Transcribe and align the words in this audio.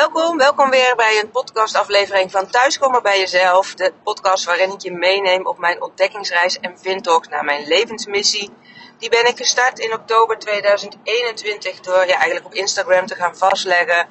Welkom, 0.00 0.38
welkom 0.38 0.70
weer 0.70 0.96
bij 0.96 1.20
een 1.20 1.30
podcastaflevering 1.30 2.30
van 2.30 2.46
Thuiskomen 2.46 3.02
bij 3.02 3.18
Jezelf. 3.18 3.74
De 3.74 3.92
podcast 4.02 4.44
waarin 4.44 4.72
ik 4.72 4.80
je 4.80 4.92
meeneem 4.92 5.46
op 5.46 5.58
mijn 5.58 5.82
ontdekkingsreis 5.82 6.60
en 6.60 6.78
vindtocht 6.78 7.30
naar 7.30 7.44
mijn 7.44 7.66
levensmissie. 7.66 8.50
Die 8.98 9.08
ben 9.08 9.26
ik 9.26 9.36
gestart 9.36 9.78
in 9.78 9.92
oktober 9.92 10.38
2021 10.38 11.80
door 11.80 12.06
ja, 12.06 12.14
eigenlijk 12.14 12.46
op 12.46 12.54
Instagram 12.54 13.06
te 13.06 13.14
gaan 13.14 13.36
vastleggen 13.36 14.06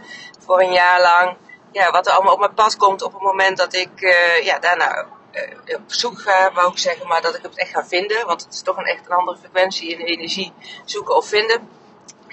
voor 0.46 0.62
een 0.62 0.74
jaar 0.74 1.02
lang. 1.02 1.38
Ja, 1.72 1.92
wat 1.92 2.08
er 2.08 2.14
allemaal 2.14 2.34
op 2.34 2.40
mijn 2.40 2.54
pad 2.54 2.78
komt 2.78 3.02
op 3.02 3.14
het 3.14 3.22
moment 3.22 3.58
dat 3.58 3.74
ik 3.74 4.02
uh, 4.02 4.44
ja, 4.44 4.60
daarna 4.60 5.06
uh, 5.32 5.76
op 5.76 5.94
zoek 5.94 6.20
ga, 6.20 6.52
wou 6.54 6.72
ik 6.72 6.78
zeggen, 6.78 7.08
maar 7.08 7.22
dat 7.22 7.36
ik 7.36 7.42
het 7.42 7.58
echt 7.58 7.72
ga 7.72 7.86
vinden. 7.86 8.26
Want 8.26 8.44
het 8.44 8.54
is 8.54 8.62
toch 8.62 8.78
een 8.78 8.86
echt 8.86 9.06
een 9.06 9.16
andere 9.16 9.38
frequentie 9.38 9.90
in 9.90 10.06
energie 10.06 10.54
zoeken 10.86 11.16
of 11.16 11.28
vinden. 11.28 11.70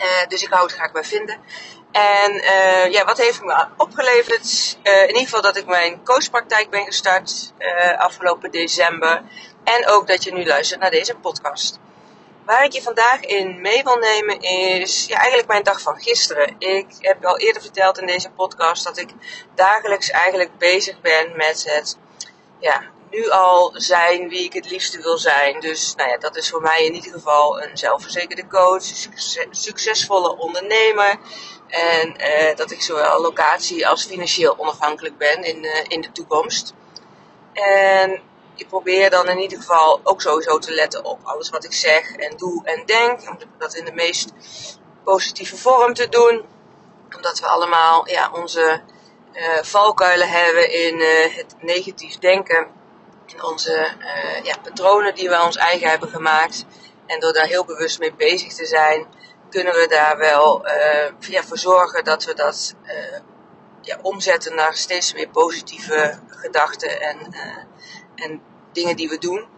Uh, 0.01 0.07
dus 0.29 0.43
ik 0.43 0.48
hou 0.48 0.62
het 0.62 0.73
graag 0.73 0.93
bij 0.93 1.05
vinden. 1.05 1.41
En 1.93 2.35
uh, 2.35 2.91
ja, 2.91 3.05
wat 3.05 3.19
heeft 3.19 3.43
me 3.43 3.67
opgeleverd? 3.77 4.79
Uh, 4.82 5.00
in 5.00 5.07
ieder 5.07 5.22
geval 5.22 5.43
dat 5.43 5.57
ik 5.57 5.67
mijn 5.67 6.04
coachpraktijk 6.04 6.71
ben 6.71 6.85
gestart 6.85 7.53
afgelopen 7.96 8.50
december. 8.50 9.22
En 9.64 9.89
ook 9.89 10.07
dat 10.07 10.25
je 10.25 10.32
nu 10.32 10.46
luistert 10.46 10.81
naar 10.81 10.91
deze 10.91 11.14
podcast. 11.14 11.79
Waar 12.44 12.64
ik 12.64 12.72
je 12.72 12.82
vandaag 12.82 13.21
in 13.21 13.61
mee 13.61 13.82
wil 13.82 13.96
nemen 13.96 14.41
is 14.41 15.07
ja, 15.07 15.17
eigenlijk 15.17 15.49
mijn 15.49 15.63
dag 15.63 15.81
van 15.81 16.00
gisteren. 16.00 16.55
Ik 16.58 16.86
heb 16.99 17.25
al 17.25 17.39
eerder 17.39 17.63
verteld 17.63 17.99
in 17.99 18.07
deze 18.07 18.30
podcast 18.30 18.85
dat 18.85 18.99
ik 18.99 19.11
dagelijks 19.55 20.11
eigenlijk 20.11 20.58
bezig 20.58 21.00
ben 21.00 21.36
met 21.36 21.64
het 21.69 21.96
ja, 22.58 22.82
nu 23.11 23.31
al 23.31 23.73
zijn 23.75 24.29
wie 24.29 24.45
ik 24.45 24.53
het 24.53 24.71
liefste 24.71 25.03
wil 25.03 25.19
zijn. 25.19 25.61
Dus 25.61 25.95
nou 25.95 26.11
ja, 26.11 26.17
dat 26.17 26.37
is 26.37 26.50
voor 26.50 26.61
mij 26.61 26.85
in 26.85 26.95
ieder 26.95 27.13
geval 27.13 27.63
een 27.63 27.79
zelfverzekerde 27.79 28.46
coach, 28.46 28.83
succesvolle 29.50 30.36
ondernemer. 30.36 31.19
En 31.69 32.14
uh, 32.20 32.56
dat 32.56 32.70
ik 32.70 32.83
zowel 32.83 33.20
locatie 33.20 33.89
als 33.89 34.05
financieel 34.05 34.59
onafhankelijk 34.59 35.19
ben 35.19 35.45
in, 35.45 35.64
uh, 35.64 35.73
in 35.89 36.00
de 36.00 36.12
toekomst. 36.12 36.75
En 37.52 38.22
ik 38.55 38.69
probeer 38.69 39.11
dan 39.11 39.28
in 39.28 39.39
ieder 39.39 39.58
geval 39.58 40.00
ook 40.02 40.20
sowieso 40.20 40.58
te 40.58 40.72
letten 40.72 41.05
op 41.05 41.19
alles 41.22 41.50
wat 41.50 41.64
ik 41.64 41.72
zeg 41.72 42.17
en 42.17 42.36
doe 42.36 42.64
en 42.64 42.86
denk. 42.86 43.28
Om 43.28 43.39
dat 43.58 43.74
in 43.74 43.84
de 43.84 43.92
meest 43.92 44.33
positieve 45.05 45.56
vorm 45.56 45.95
te 45.95 46.08
doen. 46.08 46.45
Omdat 47.17 47.41
we 47.41 47.47
allemaal 47.47 48.08
ja, 48.08 48.30
onze 48.33 48.83
uh, 49.33 49.58
valkuilen 49.62 50.28
hebben 50.28 50.72
in 50.72 51.00
het 51.36 51.55
negatief 51.61 52.19
denken. 52.19 52.80
Onze 53.41 53.89
ja, 54.42 54.56
patronen 54.62 55.14
die 55.14 55.28
we 55.28 55.42
ons 55.42 55.56
eigen 55.56 55.89
hebben 55.89 56.09
gemaakt. 56.09 56.64
En 57.06 57.20
door 57.20 57.33
daar 57.33 57.47
heel 57.47 57.64
bewust 57.64 57.98
mee 57.98 58.14
bezig 58.14 58.55
te 58.55 58.67
zijn, 58.67 59.06
kunnen 59.50 59.75
we 59.75 59.86
daar 59.89 60.19
wel 60.19 60.67
uh, 60.67 61.31
ja, 61.31 61.42
voor 61.42 61.58
zorgen 61.58 62.05
dat 62.05 62.25
we 62.25 62.34
dat 62.34 62.75
uh, 62.84 63.19
ja, 63.81 63.98
omzetten 64.03 64.55
naar 64.55 64.75
steeds 64.75 65.12
meer 65.12 65.28
positieve 65.28 66.19
gedachten 66.28 67.01
en, 67.01 67.34
en 68.14 68.42
dingen 68.73 68.97
die 68.97 69.08
we 69.08 69.19
doen. 69.19 69.48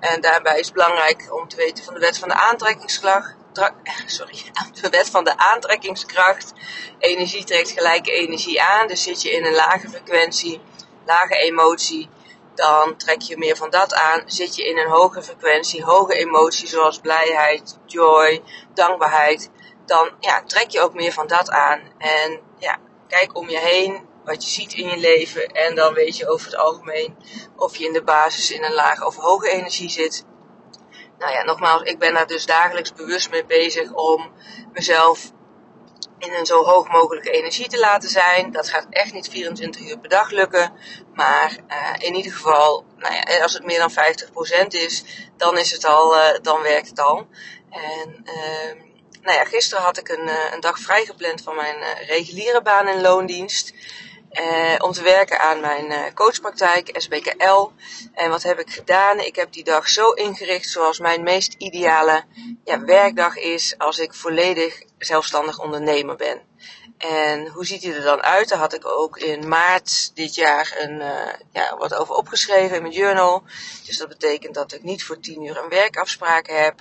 en 0.00 0.20
daarbij 0.20 0.58
is 0.58 0.64
het 0.64 0.74
belangrijk 0.74 1.34
om 1.34 1.48
te 1.48 1.56
weten 1.56 1.84
van 1.84 1.94
de 1.94 2.00
wet 2.00 2.18
van 2.18 2.28
de. 2.28 3.34
Sorry, 4.06 4.42
de 4.80 4.88
wet 4.88 5.10
van 5.10 5.24
de 5.24 5.36
aantrekkingskracht. 5.36 6.52
Energie 6.98 7.44
trekt 7.44 7.70
gelijke 7.70 8.12
energie 8.12 8.62
aan. 8.62 8.86
Dus 8.86 9.02
zit 9.02 9.22
je 9.22 9.30
in 9.30 9.44
een 9.44 9.54
lage 9.54 9.88
frequentie, 9.88 10.60
lage 11.06 11.34
emotie, 11.34 12.08
dan 12.54 12.96
trek 12.96 13.20
je 13.20 13.38
meer 13.38 13.56
van 13.56 13.70
dat 13.70 13.94
aan. 13.94 14.22
Zit 14.26 14.56
je 14.56 14.64
in 14.64 14.78
een 14.78 14.90
hoge 14.90 15.22
frequentie, 15.22 15.84
hoge 15.84 16.14
emoties 16.14 16.70
zoals 16.70 16.98
blijheid, 16.98 17.78
joy, 17.86 18.42
dankbaarheid, 18.74 19.50
dan 19.86 20.10
ja, 20.20 20.42
trek 20.42 20.70
je 20.70 20.80
ook 20.80 20.94
meer 20.94 21.12
van 21.12 21.26
dat 21.26 21.50
aan. 21.50 21.80
En 21.98 22.40
ja, 22.58 22.78
kijk 23.08 23.36
om 23.36 23.48
je 23.48 23.58
heen 23.58 24.10
wat 24.24 24.44
je 24.44 24.50
ziet 24.50 24.72
in 24.72 24.88
je 24.88 24.96
leven 24.96 25.46
en 25.46 25.74
dan 25.74 25.94
weet 25.94 26.16
je 26.16 26.28
over 26.28 26.46
het 26.46 26.56
algemeen 26.56 27.16
of 27.56 27.76
je 27.76 27.84
in 27.84 27.92
de 27.92 28.02
basis 28.02 28.50
in 28.50 28.64
een 28.64 28.72
lage 28.72 29.06
of 29.06 29.16
hoge 29.16 29.50
energie 29.50 29.90
zit. 29.90 30.24
Nou 31.18 31.32
ja, 31.32 31.42
nogmaals, 31.42 31.82
ik 31.82 31.98
ben 31.98 32.14
daar 32.14 32.26
dus 32.26 32.46
dagelijks 32.46 32.92
bewust 32.92 33.30
mee 33.30 33.44
bezig 33.44 33.92
om 33.92 34.32
mezelf 34.72 35.31
in 36.22 36.34
een 36.34 36.46
zo 36.46 36.64
hoog 36.64 36.88
mogelijke 36.88 37.30
energie 37.30 37.68
te 37.68 37.78
laten 37.78 38.08
zijn. 38.08 38.52
Dat 38.52 38.68
gaat 38.68 38.86
echt 38.90 39.12
niet 39.12 39.28
24 39.28 39.80
uur 39.80 39.98
per 39.98 40.08
dag 40.08 40.30
lukken. 40.30 40.72
Maar 41.14 41.58
uh, 41.68 42.06
in 42.08 42.14
ieder 42.14 42.32
geval, 42.32 42.84
nou 42.96 43.14
ja, 43.14 43.42
als 43.42 43.52
het 43.52 43.64
meer 43.64 43.78
dan 43.78 43.92
50% 44.64 44.66
is, 44.68 45.04
dan 45.36 45.58
is 45.58 45.70
het 45.70 45.84
al, 45.84 46.16
uh, 46.16 46.28
dan 46.42 46.62
werkt 46.62 46.88
het 46.88 47.00
al. 47.00 47.26
En 47.70 48.24
uh, 48.24 48.82
nou 49.22 49.36
ja, 49.36 49.44
gisteren 49.44 49.84
had 49.84 49.98
ik 49.98 50.08
een, 50.08 50.26
uh, 50.28 50.52
een 50.52 50.60
dag 50.60 50.78
vrijgepland 50.78 51.42
van 51.42 51.56
mijn 51.56 51.76
reguliere 52.06 52.62
baan 52.62 52.88
in 52.88 53.00
loondienst. 53.00 53.72
Om 54.78 54.92
te 54.92 55.02
werken 55.02 55.40
aan 55.40 55.60
mijn 55.60 56.14
coachpraktijk, 56.14 56.90
SBKL. 56.92 57.70
En 58.14 58.30
wat 58.30 58.42
heb 58.42 58.58
ik 58.58 58.70
gedaan? 58.70 59.20
Ik 59.20 59.36
heb 59.36 59.52
die 59.52 59.64
dag 59.64 59.88
zo 59.88 60.10
ingericht 60.10 60.68
zoals 60.68 60.98
mijn 60.98 61.22
meest 61.22 61.54
ideale 61.58 62.24
ja, 62.64 62.84
werkdag 62.84 63.36
is 63.36 63.74
als 63.78 63.98
ik 63.98 64.14
volledig 64.14 64.82
zelfstandig 65.04 65.58
ondernemer 65.58 66.16
ben. 66.16 66.40
En 67.02 67.48
hoe 67.48 67.66
ziet 67.66 67.82
hij 67.82 67.94
er 67.94 68.02
dan 68.02 68.22
uit? 68.22 68.48
Daar 68.48 68.58
had 68.58 68.74
ik 68.74 68.86
ook 68.86 69.18
in 69.18 69.48
maart 69.48 70.10
dit 70.14 70.34
jaar 70.34 70.74
een, 70.78 71.00
uh, 71.00 71.32
ja, 71.52 71.76
wat 71.76 71.94
over 71.94 72.14
opgeschreven 72.14 72.76
in 72.76 72.82
mijn 72.82 72.94
journal. 72.94 73.42
Dus 73.86 73.98
dat 73.98 74.08
betekent 74.08 74.54
dat 74.54 74.72
ik 74.72 74.82
niet 74.82 75.04
voor 75.04 75.20
tien 75.20 75.42
uur 75.42 75.56
een 75.56 75.68
werkafspraak 75.68 76.48
heb. 76.48 76.80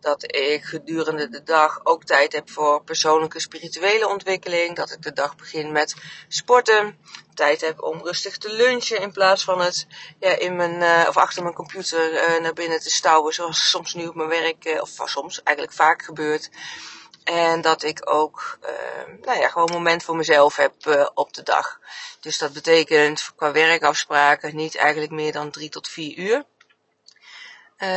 Dat 0.00 0.22
ik 0.34 0.64
gedurende 0.64 1.28
de 1.28 1.42
dag 1.42 1.80
ook 1.84 2.04
tijd 2.04 2.32
heb 2.32 2.50
voor 2.50 2.82
persoonlijke 2.82 3.40
spirituele 3.40 4.08
ontwikkeling. 4.08 4.76
Dat 4.76 4.90
ik 4.90 5.02
de 5.02 5.12
dag 5.12 5.36
begin 5.36 5.72
met 5.72 5.94
sporten. 6.28 6.98
Tijd 7.34 7.60
heb 7.60 7.82
om 7.82 8.02
rustig 8.02 8.38
te 8.38 8.52
lunchen 8.52 9.00
in 9.00 9.12
plaats 9.12 9.44
van 9.44 9.60
het 9.60 9.86
ja, 10.18 10.38
in 10.38 10.56
mijn, 10.56 10.80
uh, 10.80 11.04
of 11.08 11.16
achter 11.16 11.42
mijn 11.42 11.54
computer 11.54 12.12
uh, 12.12 12.42
naar 12.42 12.52
binnen 12.52 12.80
te 12.80 12.90
stouwen. 12.90 13.34
Zoals 13.34 13.70
soms 13.70 13.94
nu 13.94 14.06
op 14.06 14.14
mijn 14.14 14.28
werk, 14.28 14.78
of 14.80 14.90
soms 15.04 15.42
eigenlijk 15.42 15.76
vaak 15.76 16.02
gebeurt. 16.02 16.50
En 17.30 17.60
dat 17.60 17.82
ik 17.82 18.10
ook, 18.10 18.58
uh, 18.62 19.24
nou 19.24 19.40
ja, 19.40 19.48
gewoon 19.48 19.70
moment 19.72 20.02
voor 20.02 20.16
mezelf 20.16 20.56
heb 20.56 20.72
uh, 20.86 21.08
op 21.14 21.34
de 21.34 21.42
dag. 21.42 21.78
Dus 22.20 22.38
dat 22.38 22.52
betekent 22.52 23.32
qua 23.36 23.52
werkafspraken 23.52 24.56
niet 24.56 24.76
eigenlijk 24.76 25.12
meer 25.12 25.32
dan 25.32 25.50
drie 25.50 25.68
tot 25.68 25.88
vier 25.88 26.16
uur. 26.18 26.44
Uh, 27.78 27.88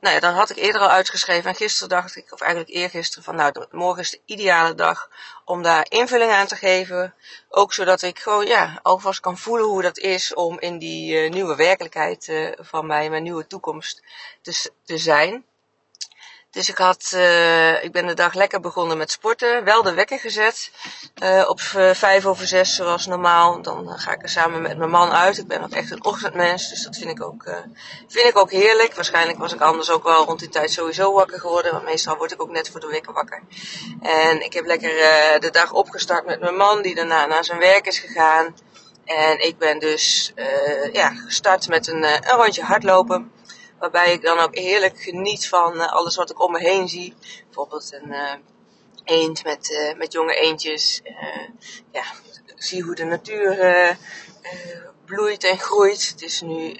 nou 0.00 0.14
ja, 0.14 0.20
dan 0.20 0.34
had 0.34 0.50
ik 0.50 0.56
eerder 0.56 0.80
al 0.80 0.88
uitgeschreven 0.88 1.50
en 1.50 1.56
gisteren 1.56 1.88
dacht 1.88 2.16
ik, 2.16 2.32
of 2.32 2.40
eigenlijk 2.40 2.70
eergisteren, 2.70 3.24
van 3.24 3.36
nou, 3.36 3.66
morgen 3.70 4.02
is 4.02 4.10
de 4.10 4.20
ideale 4.24 4.74
dag 4.74 5.10
om 5.44 5.62
daar 5.62 5.86
invulling 5.88 6.30
aan 6.30 6.46
te 6.46 6.56
geven. 6.56 7.14
Ook 7.48 7.72
zodat 7.72 8.02
ik 8.02 8.18
gewoon, 8.18 8.46
ja, 8.46 8.78
alvast 8.82 9.20
kan 9.20 9.38
voelen 9.38 9.66
hoe 9.66 9.82
dat 9.82 9.98
is 9.98 10.34
om 10.34 10.60
in 10.60 10.78
die 10.78 11.24
uh, 11.24 11.30
nieuwe 11.30 11.56
werkelijkheid 11.56 12.28
uh, 12.28 12.50
van 12.56 12.86
mij, 12.86 13.10
mijn 13.10 13.22
nieuwe 13.22 13.46
toekomst 13.46 14.02
te 14.84 14.98
zijn. 14.98 15.44
Dus 16.58 16.68
ik, 16.68 16.78
had, 16.78 17.12
uh, 17.14 17.84
ik 17.84 17.92
ben 17.92 18.06
de 18.06 18.14
dag 18.14 18.34
lekker 18.34 18.60
begonnen 18.60 18.98
met 18.98 19.10
sporten. 19.10 19.64
Wel 19.64 19.82
de 19.82 19.94
wekker 19.94 20.18
gezet. 20.18 20.70
Uh, 21.22 21.44
op 21.48 21.60
vijf 21.92 22.26
over 22.26 22.46
zes 22.46 22.74
zoals 22.74 23.06
normaal. 23.06 23.62
Dan 23.62 23.98
ga 23.98 24.12
ik 24.12 24.22
er 24.22 24.28
samen 24.28 24.62
met 24.62 24.78
mijn 24.78 24.90
man 24.90 25.10
uit. 25.10 25.38
Ik 25.38 25.46
ben 25.46 25.62
ook 25.62 25.72
echt 25.72 25.90
een 25.90 26.04
ochtendmens. 26.04 26.68
Dus 26.68 26.82
dat 26.82 26.96
vind 26.96 27.10
ik 27.10 27.22
ook, 27.22 27.42
vind 28.08 28.28
ik 28.28 28.38
ook 28.38 28.50
heerlijk. 28.50 28.94
Waarschijnlijk 28.94 29.38
was 29.38 29.52
ik 29.52 29.60
anders 29.60 29.90
ook 29.90 30.02
wel 30.02 30.24
rond 30.24 30.38
die 30.38 30.48
tijd 30.48 30.70
sowieso 30.70 31.12
wakker 31.12 31.40
geworden. 31.40 31.72
Want 31.72 31.84
meestal 31.84 32.16
word 32.16 32.32
ik 32.32 32.42
ook 32.42 32.50
net 32.50 32.70
voor 32.70 32.80
de 32.80 32.86
wekker 32.86 33.12
wakker. 33.12 33.42
En 34.02 34.44
ik 34.44 34.52
heb 34.52 34.66
lekker 34.66 34.90
de 35.40 35.50
dag 35.50 35.72
opgestart 35.72 36.26
met 36.26 36.40
mijn 36.40 36.56
man. 36.56 36.82
Die 36.82 36.94
daarna 36.94 37.26
naar 37.26 37.44
zijn 37.44 37.58
werk 37.58 37.86
is 37.86 37.98
gegaan. 37.98 38.54
En 39.04 39.46
ik 39.46 39.58
ben 39.58 39.78
dus 39.78 40.32
ja, 40.92 41.10
gestart 41.10 41.68
met 41.68 41.86
een, 41.86 42.02
een 42.02 42.36
rondje 42.36 42.62
hardlopen. 42.62 43.32
Waarbij 43.78 44.12
ik 44.12 44.22
dan 44.22 44.38
ook 44.38 44.54
heerlijk 44.54 45.00
geniet 45.00 45.48
van 45.48 45.74
uh, 45.74 45.92
alles 45.92 46.16
wat 46.16 46.30
ik 46.30 46.42
om 46.42 46.52
me 46.52 46.58
heen 46.58 46.88
zie. 46.88 47.14
Bijvoorbeeld 47.44 47.92
een 47.92 48.08
uh, 48.08 48.32
eend 49.04 49.44
met, 49.44 49.70
uh, 49.70 49.94
met 49.94 50.12
jonge 50.12 50.34
eendjes. 50.34 51.00
ja, 51.92 52.02
zie 52.54 52.82
hoe 52.82 52.94
de 52.94 53.04
natuur 53.04 53.98
bloeit 55.04 55.44
en 55.44 55.58
groeit. 55.58 56.08
Het 56.08 56.22
is 56.22 56.40
nu, 56.40 56.76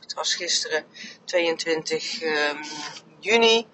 het 0.00 0.14
was 0.14 0.34
gisteren 0.34 0.84
22 1.24 2.22
um, 2.22 2.60
juni. 3.20 3.66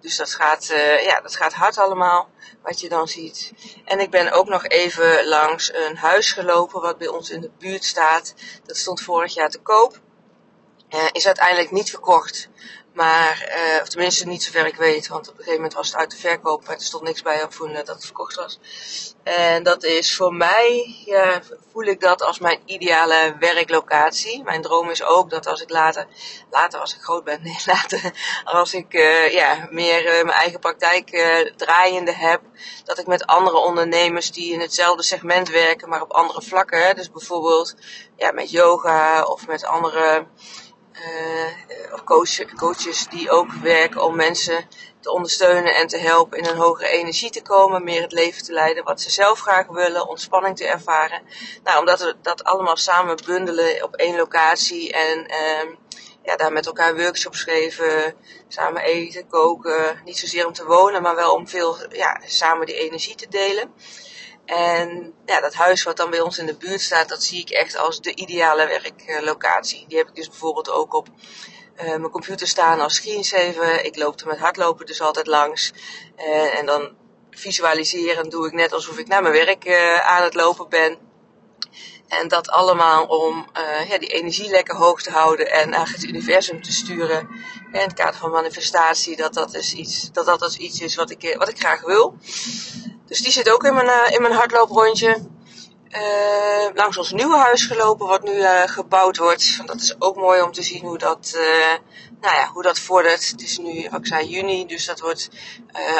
Dus 0.00 0.16
dat 0.16 0.34
gaat, 0.34 0.66
ja, 1.00 1.20
dat 1.20 1.36
gaat 1.36 1.52
hard 1.52 1.78
allemaal, 1.78 2.30
wat 2.62 2.80
je 2.80 2.88
dan 2.88 3.08
ziet. 3.08 3.52
En 3.84 4.00
ik 4.00 4.10
ben 4.10 4.32
ook 4.32 4.48
nog 4.48 4.66
even 4.66 5.26
langs 5.28 5.74
een 5.74 5.96
huis 5.96 6.32
gelopen 6.32 6.80
wat 6.80 6.98
bij 6.98 7.08
ons 7.08 7.30
in 7.30 7.40
de 7.40 7.50
buurt 7.58 7.84
staat. 7.84 8.34
Dat 8.64 8.76
stond 8.76 9.00
vorig 9.00 9.34
jaar 9.34 9.50
te 9.50 9.58
koop. 9.58 10.00
Uh, 10.94 11.06
is 11.12 11.26
uiteindelijk 11.26 11.70
niet 11.70 11.90
verkocht. 11.90 12.48
Maar, 12.98 13.48
uh, 13.56 13.82
of 13.82 13.88
tenminste 13.88 14.26
niet 14.26 14.42
zover 14.42 14.66
ik 14.66 14.76
weet, 14.76 15.08
want 15.08 15.28
op 15.28 15.32
een 15.32 15.38
gegeven 15.38 15.54
moment 15.54 15.74
was 15.74 15.86
het 15.86 15.96
uit 15.96 16.10
de 16.10 16.16
verkoop 16.16 16.68
en 16.68 16.74
er 16.74 16.80
stond 16.80 17.02
niks 17.02 17.22
bij 17.22 17.42
op 17.42 17.50
toen 17.50 17.72
dat 17.72 17.86
het 17.86 18.04
verkocht 18.04 18.34
was. 18.34 18.58
En 19.22 19.62
dat 19.62 19.84
is 19.84 20.16
voor 20.16 20.34
mij, 20.34 20.96
ja, 21.04 21.40
voel 21.72 21.82
ik 21.82 22.00
dat 22.00 22.22
als 22.22 22.38
mijn 22.38 22.60
ideale 22.64 23.36
werklocatie. 23.38 24.42
Mijn 24.42 24.62
droom 24.62 24.90
is 24.90 25.02
ook 25.02 25.30
dat 25.30 25.46
als 25.46 25.60
ik 25.60 25.70
later, 25.70 26.06
later 26.50 26.80
als 26.80 26.94
ik 26.94 27.00
groot 27.00 27.24
ben, 27.24 27.42
nee, 27.42 27.58
later 27.66 28.12
als 28.44 28.74
ik 28.74 28.92
ja, 29.30 29.68
meer 29.70 30.02
mijn 30.04 30.38
eigen 30.38 30.60
praktijk 30.60 31.08
draaiende 31.56 32.12
heb, 32.12 32.40
dat 32.84 32.98
ik 32.98 33.06
met 33.06 33.26
andere 33.26 33.56
ondernemers 33.56 34.30
die 34.30 34.52
in 34.52 34.60
hetzelfde 34.60 35.02
segment 35.02 35.48
werken, 35.48 35.88
maar 35.88 36.02
op 36.02 36.12
andere 36.12 36.42
vlakken, 36.42 36.96
dus 36.96 37.10
bijvoorbeeld 37.10 37.74
ja, 38.16 38.32
met 38.32 38.50
yoga 38.50 39.22
of 39.22 39.46
met 39.46 39.64
andere 39.64 40.26
of 41.92 42.04
coach, 42.04 42.54
coaches 42.56 43.06
die 43.08 43.30
ook 43.30 43.52
werken 43.52 44.02
om 44.02 44.16
mensen 44.16 44.68
te 45.00 45.10
ondersteunen 45.10 45.74
en 45.74 45.86
te 45.86 45.96
helpen 45.96 46.38
in 46.38 46.46
een 46.46 46.56
hogere 46.56 46.88
energie 46.88 47.30
te 47.30 47.42
komen, 47.42 47.84
meer 47.84 48.02
het 48.02 48.12
leven 48.12 48.44
te 48.44 48.52
leiden 48.52 48.84
wat 48.84 49.00
ze 49.00 49.10
zelf 49.10 49.40
graag 49.40 49.66
willen, 49.66 50.08
ontspanning 50.08 50.56
te 50.56 50.66
ervaren. 50.66 51.22
Nou, 51.64 51.78
omdat 51.78 52.00
we 52.00 52.16
dat 52.22 52.44
allemaal 52.44 52.76
samen 52.76 53.16
bundelen 53.26 53.82
op 53.82 53.94
één 53.94 54.16
locatie 54.16 54.92
en 54.92 55.18
uh, 55.30 55.70
ja, 56.22 56.36
daar 56.36 56.52
met 56.52 56.66
elkaar 56.66 56.96
workshops 56.96 57.42
geven, 57.42 58.14
samen 58.48 58.82
eten, 58.82 59.26
koken. 59.28 60.00
Niet 60.04 60.18
zozeer 60.18 60.46
om 60.46 60.52
te 60.52 60.64
wonen, 60.64 61.02
maar 61.02 61.14
wel 61.14 61.34
om 61.34 61.48
veel 61.48 61.76
ja, 61.90 62.20
samen 62.26 62.66
die 62.66 62.74
energie 62.74 63.14
te 63.14 63.28
delen. 63.28 63.72
En 64.48 65.14
ja, 65.26 65.40
dat 65.40 65.54
huis 65.54 65.82
wat 65.82 65.96
dan 65.96 66.10
bij 66.10 66.20
ons 66.20 66.38
in 66.38 66.46
de 66.46 66.54
buurt 66.54 66.80
staat, 66.80 67.08
dat 67.08 67.22
zie 67.22 67.40
ik 67.40 67.50
echt 67.50 67.76
als 67.76 68.00
de 68.00 68.14
ideale 68.14 68.66
werklocatie. 68.66 69.84
Die 69.88 69.98
heb 69.98 70.08
ik 70.08 70.14
dus 70.14 70.28
bijvoorbeeld 70.28 70.70
ook 70.70 70.94
op 70.94 71.08
uh, 71.08 71.84
mijn 71.84 72.10
computer 72.10 72.46
staan 72.46 72.80
als 72.80 72.94
screensaver. 72.94 73.84
Ik 73.84 73.96
loop 73.96 74.20
er 74.20 74.26
met 74.26 74.38
hardlopen 74.38 74.86
dus 74.86 75.00
altijd 75.00 75.26
langs. 75.26 75.72
Uh, 76.18 76.58
en 76.58 76.66
dan 76.66 76.96
visualiseren 77.30 78.30
doe 78.30 78.46
ik 78.46 78.52
net 78.52 78.72
alsof 78.72 78.98
ik 78.98 79.08
naar 79.08 79.22
mijn 79.22 79.34
werk 79.34 79.64
uh, 79.64 79.98
aan 79.98 80.22
het 80.22 80.34
lopen 80.34 80.68
ben. 80.68 80.98
En 82.08 82.28
dat 82.28 82.50
allemaal 82.50 83.04
om 83.04 83.46
ja, 83.88 83.98
die 83.98 84.08
energie 84.08 84.50
lekker 84.50 84.74
hoog 84.74 85.02
te 85.02 85.10
houden 85.10 85.50
en 85.50 85.70
naar 85.70 85.90
het 85.90 86.02
universum 86.02 86.62
te 86.62 86.72
sturen. 86.72 87.28
In 87.72 87.80
het 87.80 87.92
kader 87.92 88.20
van 88.20 88.30
manifestatie, 88.30 89.16
dat 89.16 89.34
dat, 89.34 89.54
is 89.54 89.74
iets, 89.74 90.12
dat, 90.12 90.26
dat 90.26 90.42
is 90.42 90.56
iets 90.56 90.80
is 90.80 90.94
wat 90.94 91.10
ik, 91.10 91.34
wat 91.38 91.48
ik 91.48 91.58
graag 91.58 91.80
wil. 91.80 92.16
Dus 93.08 93.20
die 93.22 93.32
zit 93.32 93.50
ook 93.50 93.64
in 93.64 93.74
mijn, 93.74 94.12
in 94.12 94.22
mijn 94.22 94.34
hardlooprondje. 94.34 95.26
Uh, 95.90 96.74
langs 96.74 96.96
ons 96.96 97.12
nieuwe 97.12 97.36
huis 97.36 97.64
gelopen, 97.64 98.06
wat 98.06 98.22
nu 98.22 98.32
uh, 98.32 98.62
gebouwd 98.62 99.16
wordt. 99.16 99.66
Dat 99.66 99.80
is 99.80 100.00
ook 100.00 100.16
mooi 100.16 100.42
om 100.42 100.52
te 100.52 100.62
zien 100.62 100.84
hoe 100.84 100.98
dat, 100.98 101.32
uh, 101.36 101.42
nou 102.20 102.36
ja, 102.36 102.50
hoe 102.52 102.62
dat 102.62 102.78
vordert. 102.78 103.30
Het 103.30 103.42
is 103.42 103.58
nu, 103.58 103.88
wat 103.90 104.00
ik 104.00 104.06
zei, 104.06 104.28
juni, 104.28 104.66
dus 104.66 104.86
dat 104.86 105.00
wordt, 105.00 105.28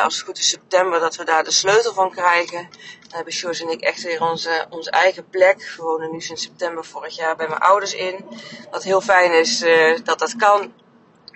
als 0.03 0.15
het 0.15 0.25
goed 0.25 0.39
is, 0.39 0.49
september, 0.49 1.01
dat 1.01 1.17
we 1.17 1.25
daar 1.25 1.45
de 1.45 1.51
sleutel 1.51 1.93
van 1.93 2.11
krijgen. 2.11 2.69
Dan 3.01 3.17
hebben 3.17 3.33
Sjors 3.33 3.61
en 3.61 3.69
ik 3.69 3.81
echt 3.81 4.03
weer 4.03 4.23
onze, 4.23 4.67
onze 4.71 4.91
eigen 4.91 5.29
plek. 5.29 5.75
We 5.77 5.83
wonen 5.83 6.11
nu 6.11 6.21
sinds 6.21 6.43
september 6.43 6.85
vorig 6.85 7.17
jaar 7.17 7.37
bij 7.37 7.49
mijn 7.49 7.61
ouders 7.61 7.95
in. 7.95 8.25
Wat 8.71 8.83
heel 8.83 9.01
fijn 9.01 9.33
is 9.33 9.65
dat 10.05 10.19
dat 10.19 10.37
kan. 10.37 10.73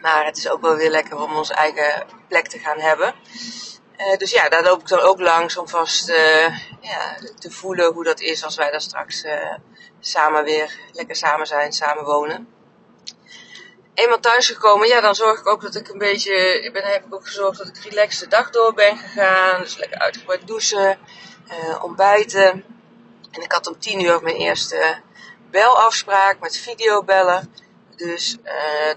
Maar 0.01 0.25
het 0.25 0.37
is 0.37 0.49
ook 0.49 0.61
wel 0.61 0.77
weer 0.77 0.91
lekker 0.91 1.19
om 1.23 1.37
onze 1.37 1.55
eigen 1.55 2.07
plek 2.29 2.49
te 2.49 2.59
gaan 2.59 2.81
hebben. 2.81 3.15
Uh, 3.97 4.17
dus 4.17 4.31
ja, 4.31 4.49
daar 4.49 4.63
loop 4.63 4.81
ik 4.81 4.89
dan 4.89 5.01
ook 5.01 5.21
langs 5.21 5.57
om 5.57 5.69
vast 5.69 6.09
uh, 6.09 6.59
ja, 6.81 7.17
te 7.39 7.51
voelen 7.51 7.93
hoe 7.93 8.05
dat 8.05 8.21
is 8.21 8.45
als 8.45 8.57
wij 8.57 8.71
daar 8.71 8.81
straks 8.81 9.25
uh, 9.25 9.55
samen 10.01 10.45
weer 10.45 10.79
lekker 10.93 11.17
samen 11.17 11.47
zijn, 11.47 11.73
samen 11.73 12.05
wonen. 12.05 12.49
Eenmaal 13.95 14.21
thuisgekomen, 14.21 14.89
ja, 14.89 15.01
dan 15.01 15.15
zorg 15.15 15.39
ik 15.39 15.47
ook 15.47 15.63
dat 15.63 15.75
ik 15.75 15.89
een 15.89 15.99
beetje, 15.99 16.63
ik 16.63 16.73
ben, 16.73 16.83
heb 16.83 17.05
ik 17.05 17.15
ook 17.15 17.27
gezorgd 17.27 17.59
dat 17.59 17.67
ik 17.67 17.77
relaxed 17.77 18.21
de 18.21 18.37
dag 18.37 18.51
door 18.51 18.75
ben 18.75 18.97
gegaan. 18.97 19.61
Dus 19.61 19.77
lekker 19.77 19.99
uitgebreid 19.99 20.47
douchen, 20.47 20.99
ontbijten. 21.83 22.65
En 23.31 23.43
ik 23.43 23.53
had 23.53 23.67
om 23.67 23.79
tien 23.79 24.05
uur 24.05 24.23
mijn 24.23 24.37
eerste 24.37 25.01
belafspraak 25.51 26.41
met 26.41 26.57
videobellen. 26.57 27.55
Dus 27.97 28.37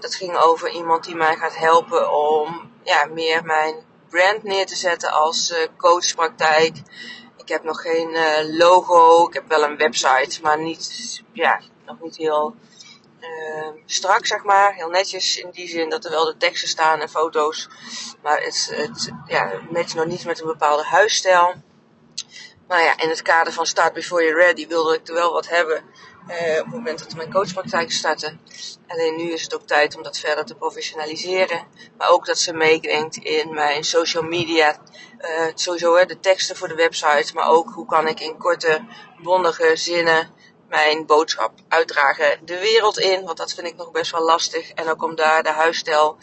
dat 0.00 0.14
ging 0.14 0.36
over 0.36 0.68
iemand 0.68 1.04
die 1.04 1.14
mij 1.14 1.36
gaat 1.36 1.56
helpen 1.56 2.12
om 2.12 2.72
ja, 2.84 3.04
meer 3.04 3.44
mijn 3.44 3.85
brand 4.10 4.42
neer 4.42 4.66
te 4.66 4.76
zetten 4.76 5.12
als 5.12 5.50
uh, 5.50 5.58
coachpraktijk. 5.76 6.76
Ik 7.36 7.48
heb 7.48 7.62
nog 7.62 7.80
geen 7.80 8.10
uh, 8.10 8.58
logo. 8.58 9.26
Ik 9.26 9.34
heb 9.34 9.48
wel 9.48 9.62
een 9.62 9.76
website, 9.76 10.38
maar 10.42 10.58
niet, 10.58 11.22
ja, 11.32 11.60
nog 11.86 12.00
niet 12.00 12.16
heel 12.16 12.54
uh, 13.20 13.68
strak, 13.86 14.26
zeg 14.26 14.44
maar. 14.44 14.74
Heel 14.74 14.88
netjes 14.88 15.36
in 15.36 15.50
die 15.50 15.68
zin 15.68 15.90
dat 15.90 16.04
er 16.04 16.10
wel 16.10 16.24
de 16.24 16.36
teksten 16.36 16.68
staan 16.68 17.00
en 17.00 17.08
foto's. 17.08 17.68
Maar 18.22 18.42
het, 18.42 18.70
het 18.74 19.12
ja, 19.26 19.52
net 19.70 19.94
nog 19.94 20.06
niet 20.06 20.24
met 20.24 20.40
een 20.40 20.46
bepaalde 20.46 20.84
huisstijl. 20.84 21.54
Maar 22.68 22.82
ja, 22.82 22.98
in 22.98 23.08
het 23.08 23.22
kader 23.22 23.52
van 23.52 23.66
Start 23.66 23.92
Before 23.92 24.22
You're 24.22 24.40
Ready 24.40 24.66
wilde 24.66 24.94
ik 24.94 25.08
er 25.08 25.14
wel 25.14 25.32
wat 25.32 25.48
hebben 25.48 25.84
uh, 26.28 26.58
op 26.58 26.64
het 26.64 26.74
moment 26.74 26.98
dat 26.98 27.14
mijn 27.14 27.32
coachpraktijk 27.32 27.92
starten. 27.92 28.40
Alleen 28.86 29.16
nu 29.16 29.32
is 29.32 29.42
het 29.42 29.54
ook 29.54 29.66
tijd 29.66 29.96
om 29.96 30.02
dat 30.02 30.18
verder 30.18 30.44
te 30.44 30.54
professionaliseren. 30.54 31.66
Maar 31.98 32.10
ook 32.10 32.26
dat 32.26 32.38
ze 32.38 32.52
meedenkt 32.52 33.16
in 33.16 33.54
mijn 33.54 33.84
social 33.84 34.22
media. 34.22 34.78
Uh, 35.20 35.46
sowieso 35.54 35.96
hè, 35.96 36.06
de 36.06 36.20
teksten 36.20 36.56
voor 36.56 36.68
de 36.68 36.74
website. 36.74 37.34
Maar 37.34 37.48
ook 37.48 37.70
hoe 37.70 37.86
kan 37.86 38.08
ik 38.08 38.20
in 38.20 38.38
korte, 38.38 38.84
bondige 39.22 39.76
zinnen 39.76 40.34
mijn 40.68 41.06
boodschap 41.06 41.52
uitdragen 41.68 42.38
de 42.44 42.58
wereld 42.58 42.98
in. 42.98 43.24
Want 43.24 43.36
dat 43.36 43.52
vind 43.52 43.66
ik 43.66 43.76
nog 43.76 43.90
best 43.90 44.10
wel 44.10 44.24
lastig. 44.24 44.70
En 44.70 44.88
ook 44.88 45.02
om 45.02 45.14
daar 45.14 45.42
de 45.42 45.50
huisstijl 45.50 46.16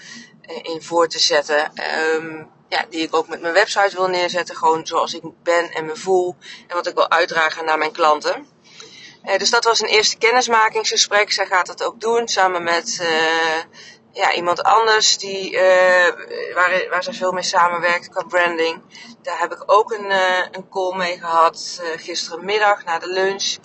uh, 0.50 0.58
in 0.62 0.82
voor 0.82 1.08
te 1.08 1.20
zetten. 1.20 1.72
Um, 2.16 2.52
ja, 2.70 2.86
die 2.90 3.02
ik 3.02 3.16
ook 3.16 3.28
met 3.28 3.42
mijn 3.42 3.54
website 3.54 3.96
wil 3.96 4.08
neerzetten. 4.08 4.56
Gewoon 4.56 4.88
zoals 4.88 5.14
ik 5.14 5.22
ben 5.44 5.72
en 5.72 5.86
me 5.86 5.96
voel. 5.96 6.36
En 6.68 6.76
wat 6.76 6.88
ik 6.88 6.96
wil 6.96 7.10
uitdragen 7.10 7.66
naar 7.66 7.78
mijn 7.78 7.92
klanten. 7.92 8.53
Uh, 9.26 9.38
dus 9.38 9.50
dat 9.50 9.64
was 9.64 9.82
een 9.82 9.88
eerste 9.88 10.18
kennismakingsgesprek. 10.18 11.32
Zij 11.32 11.46
gaat 11.46 11.66
dat 11.66 11.84
ook 11.84 12.02
doen 12.02 12.28
samen 12.28 12.64
met 12.64 13.00
uh, 13.02 13.58
ja, 14.12 14.34
iemand 14.34 14.64
anders 14.64 15.18
die, 15.18 15.54
uh, 15.54 15.62
waar, 16.54 16.88
waar 16.90 17.04
ze 17.04 17.14
veel 17.14 17.32
mee 17.32 17.44
samenwerkt 17.44 18.10
qua 18.10 18.24
branding. 18.24 18.82
Daar 19.22 19.40
heb 19.40 19.54
ik 19.54 19.64
ook 19.66 19.92
een, 19.92 20.12
een 20.52 20.70
call 20.70 20.96
mee 20.96 21.18
gehad 21.20 21.82
gisterenmiddag 21.96 22.86
na 22.86 23.00
de 23.00 23.08
lunch. 23.08 23.58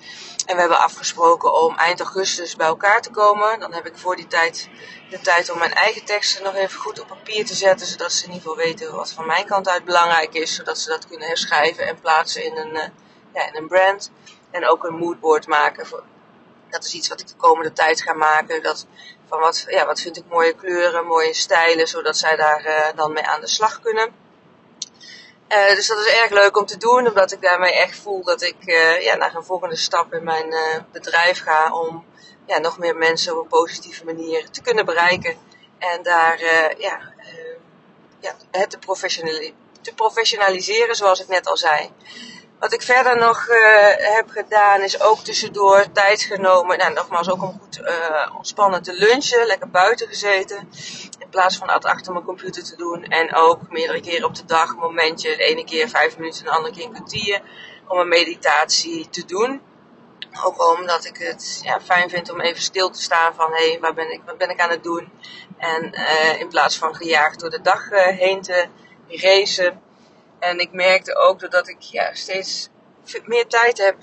En 0.47 0.55
we 0.55 0.61
hebben 0.61 0.81
afgesproken 0.81 1.53
om 1.53 1.77
eind 1.77 2.01
augustus 2.01 2.57
bij 2.57 2.67
elkaar 2.67 3.01
te 3.03 3.11
komen. 3.11 3.61
Dan 3.61 3.73
heb 3.73 3.87
ik 3.87 3.97
voor 3.97 4.17
die 4.17 4.27
tijd 4.27 4.69
de 5.11 5.21
tijd 5.21 5.51
om 5.51 5.59
mijn 5.59 5.75
eigen 5.75 6.05
teksten 6.05 6.45
nog 6.45 6.55
even 6.55 6.81
goed 6.81 7.01
op 7.01 7.07
papier 7.07 7.47
te 7.47 7.55
zetten. 7.55 7.87
Zodat 7.87 8.13
ze 8.13 8.25
in 8.25 8.33
ieder 8.33 8.49
geval 8.49 8.65
weten 8.65 8.95
wat 8.95 9.13
van 9.13 9.27
mijn 9.27 9.47
kant 9.47 9.69
uit 9.69 9.85
belangrijk 9.85 10.35
is. 10.35 10.55
Zodat 10.55 10.79
ze 10.79 10.89
dat 10.89 11.07
kunnen 11.07 11.27
herschrijven 11.27 11.87
en 11.87 12.01
plaatsen 12.01 12.45
in 12.45 12.57
een, 12.57 12.93
ja, 13.35 13.47
in 13.47 13.57
een 13.57 13.69
brand. 13.69 14.11
En 14.51 14.69
ook 14.69 14.85
een 14.85 14.95
moodboard 14.95 15.47
maken. 15.47 15.87
Dat 16.71 16.85
is 16.85 16.95
iets 16.95 17.09
wat 17.09 17.21
ik 17.21 17.27
de 17.27 17.37
komende 17.37 17.73
tijd 17.73 18.03
ga 18.03 18.13
maken. 18.13 18.63
Dat, 18.63 18.87
van 19.29 19.41
wat, 19.41 19.65
ja, 19.69 19.87
wat 19.87 20.01
vind 20.01 20.17
ik 20.17 20.25
mooie 20.29 20.55
kleuren, 20.55 21.07
mooie 21.07 21.35
stijlen, 21.35 21.89
zodat 21.89 22.17
zij 22.17 22.37
daar 22.37 22.67
uh, 22.67 22.97
dan 22.97 23.13
mee 23.13 23.27
aan 23.27 23.41
de 23.41 23.49
slag 23.49 23.81
kunnen. 23.81 24.27
Uh, 25.49 25.69
dus 25.69 25.87
dat 25.87 25.99
is 25.99 26.13
erg 26.13 26.31
leuk 26.31 26.57
om 26.57 26.67
te 26.67 26.77
doen, 26.77 27.09
omdat 27.09 27.33
ik 27.33 27.43
daarmee 27.43 27.73
echt 27.73 27.99
voel 27.99 28.23
dat 28.23 28.43
ik 28.43 28.57
uh, 28.61 29.03
ja, 29.03 29.15
naar 29.15 29.35
een 29.35 29.45
volgende 29.45 29.77
stap 29.77 30.15
in 30.15 30.25
mijn 30.25 30.55
bedrijf 30.93 31.43
ga 31.43 31.73
om 31.73 32.05
ja, 32.47 32.59
nog 32.59 32.79
meer 32.79 32.97
mensen 32.97 33.33
op 33.33 33.43
een 33.43 33.49
positieve 33.49 34.05
manier 34.05 34.51
te 34.51 34.63
kunnen 34.63 34.85
bereiken. 34.85 35.37
En 35.79 36.03
daar 36.03 36.41
ja, 36.79 37.01
ja, 38.21 38.35
het 38.51 38.71
te, 38.71 39.53
te 39.81 39.95
professionaliseren, 39.95 40.95
zoals 40.95 41.21
ik 41.21 41.29
net 41.29 41.47
al 41.47 41.57
zei. 41.57 41.91
Wat 42.59 42.73
ik 42.73 42.83
verder 42.83 43.17
nog 43.17 43.49
uh, 43.49 43.57
heb 43.97 44.31
gedaan 44.31 44.81
is 44.81 45.01
ook 45.01 45.19
tussendoor 45.19 45.93
tijd 45.93 46.23
genomen. 46.23 46.79
Nou, 46.79 46.93
nogmaals 46.93 47.31
ook 47.31 47.43
om 47.43 47.61
goed 47.61 47.79
uh, 47.79 48.35
ontspannen 48.37 48.83
te 48.83 48.93
lunchen. 48.93 49.47
Lekker 49.47 49.71
buiten 49.71 50.09
gezeten. 50.09 50.69
In 51.19 51.29
plaats 51.31 51.57
van 51.57 51.67
dat 51.67 51.85
achter 51.85 52.13
mijn 52.13 52.25
computer 52.25 52.65
te 52.65 52.77
doen. 52.77 53.05
En 53.05 53.35
ook 53.35 53.61
meerdere 53.69 54.01
keren 54.01 54.27
op 54.27 54.35
de 54.35 54.45
dag 54.45 54.71
een 54.71 54.77
momentje. 54.77 55.37
De 55.37 55.45
ene 55.45 55.65
keer 55.65 55.89
vijf 55.89 56.19
minuten, 56.19 56.45
de 56.45 56.51
andere 56.51 56.75
keer 56.75 56.85
een 56.85 56.93
kwartier. 56.93 57.43
Om 57.89 57.99
een 57.99 58.09
meditatie 58.09 59.09
te 59.09 59.25
doen. 59.25 59.61
Ook 60.45 60.77
omdat 60.77 61.05
ik 61.05 61.17
het 61.17 61.61
ja, 61.63 61.81
fijn 61.81 62.11
vind 62.11 62.31
om 62.31 62.41
even 62.41 62.63
stil 62.63 62.91
te 62.91 63.03
staan 63.03 63.35
van 63.35 63.53
hé, 63.53 63.71
hey, 63.71 63.81
waar 63.81 63.95
ben 63.95 64.13
ik, 64.13 64.21
wat 64.27 64.39
ben 64.39 64.51
ik 64.51 64.61
aan 64.61 64.71
het 64.71 64.83
doen? 64.83 65.13
En 65.59 65.93
uh, 65.95 66.41
in 66.41 66.49
plaats 66.49 66.79
van 66.79 66.95
gejaagd 66.95 67.41
door 67.41 67.51
de 67.51 67.63
dag 67.63 67.89
heen 68.19 68.43
te 68.43 68.67
racen 69.09 69.83
en 70.39 70.59
ik 70.59 70.73
merkte 70.73 71.17
ook 71.17 71.51
dat 71.51 71.69
ik 71.69 71.81
ja, 71.81 72.15
steeds 72.15 72.69
meer 73.25 73.47
tijd 73.47 73.79
heb 73.79 73.97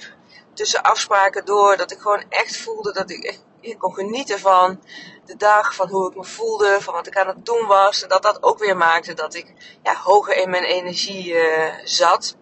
tussen 0.54 0.84
afspraken 0.84 1.46
door. 1.46 1.78
Dat 1.78 1.92
ik 1.92 2.00
gewoon 2.00 2.24
echt 2.30 2.58
voelde 2.58 2.94
dat 2.94 3.10
ik 3.10 3.24
echt 3.24 3.44
ik 3.66 3.80
kon 3.80 3.94
genieten 3.94 4.40
van 4.40 4.82
de 5.26 5.36
dag, 5.36 5.76
van 5.76 5.90
hoe 5.90 6.10
ik 6.10 6.16
me 6.16 6.24
voelde, 6.24 6.78
van 6.82 6.94
wat 6.94 7.08
ik 7.08 7.18
aan 7.18 7.28
het 7.28 7.46
doen 7.46 7.68
was. 7.68 8.04
En 8.04 8.10
dat 8.10 8.24
dat 8.24 8.44
ook 8.44 8.60
weer 8.60 8.78
maakte 8.78 9.14
dat 9.14 9.34
ik 9.34 9.54
ja, 9.84 9.96
hoger 9.96 10.36
in 10.36 10.50
mijn 10.50 10.64
energie 10.64 11.34
uh, 11.34 11.74
zat 11.84 12.36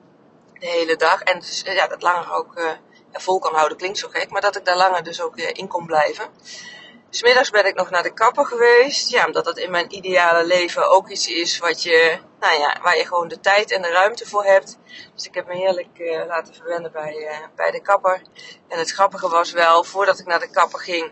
de 0.60 0.68
hele 0.68 0.96
dag. 0.96 1.22
En 1.22 1.40
dus, 1.40 1.62
ja, 1.66 1.88
dat 1.88 2.02
langer 2.02 2.34
ook 2.34 2.58
uh, 2.58 2.70
vol 3.12 3.40
kan 3.40 3.56
houden 3.56 3.78
klinkt 3.78 3.98
zo 3.98 4.08
gek, 4.12 4.30
maar 4.30 4.42
dat 4.42 4.56
ik 4.56 4.66
daar 4.66 4.78
langer 4.78 5.04
dus 5.04 5.22
ook 5.22 5.38
in 5.38 5.68
kon 5.68 5.86
blijven. 5.86 6.30
Smiddags 7.10 7.50
ben 7.50 7.66
ik 7.66 7.76
nog 7.76 7.90
naar 7.90 8.04
de 8.04 8.14
kapper 8.14 8.46
geweest. 8.46 9.10
Ja, 9.10 9.26
omdat 9.26 9.46
dat 9.46 9.58
in 9.58 9.72
mijn 9.72 9.96
ideale 9.96 10.46
leven 10.46 10.90
ook 10.90 11.10
iets 11.10 11.28
is 11.28 11.58
wat 11.58 11.84
je, 11.84 12.20
nou 12.44 12.60
ja, 12.60 12.80
waar 12.82 12.98
je 12.98 13.06
gewoon 13.06 13.28
de 13.28 13.40
tijd 13.40 13.72
en 13.72 13.82
de 13.82 13.90
ruimte 13.90 14.28
voor 14.28 14.46
hebt. 14.46 14.78
Dus 15.16 15.26
ik 15.26 15.34
heb 15.34 15.48
me 15.48 15.56
heerlijk 15.56 15.98
uh, 15.98 16.26
laten 16.26 16.54
verwennen 16.54 16.92
bij, 16.92 17.16
uh, 17.16 17.38
bij 17.56 17.72
de 17.72 17.82
kapper. 17.82 18.22
En 18.68 18.80
het 18.80 18.92
grappige 18.92 19.30
was 19.30 19.52
wel, 19.52 19.84
voordat 19.84 20.20
ik 20.20 20.26
naar 20.26 20.40
de 20.40 20.50
kapper 20.50 20.80
ging, 20.80 21.12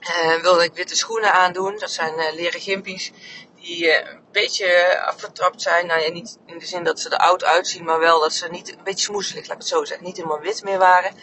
uh, 0.00 0.42
wilde 0.42 0.64
ik 0.64 0.74
witte 0.74 0.96
schoenen 0.96 1.32
aandoen. 1.32 1.78
Dat 1.78 1.90
zijn 1.90 2.34
leren 2.34 2.60
gimpies 2.60 3.12
die 3.54 4.00
een 4.00 4.20
beetje 4.32 5.00
afgetrapt 5.00 5.62
zijn. 5.62 5.86
Nou 5.86 6.00
ja, 6.00 6.10
niet 6.10 6.38
in 6.46 6.58
de 6.58 6.66
zin 6.66 6.84
dat 6.84 7.00
ze 7.00 7.08
er 7.08 7.18
oud 7.18 7.44
uitzien, 7.44 7.84
maar 7.84 7.98
wel 7.98 8.20
dat 8.20 8.32
ze 8.32 8.48
niet 8.48 8.72
een 8.72 8.84
beetje 8.84 9.04
smoeselig, 9.04 9.42
laat 9.42 9.56
ik 9.56 9.62
het 9.62 9.68
zo 9.68 9.84
zeggen, 9.84 10.06
niet 10.06 10.16
helemaal 10.16 10.40
wit 10.40 10.64
meer 10.64 10.78
waren. 10.78 11.14